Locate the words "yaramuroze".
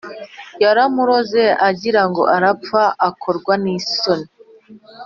0.63-1.43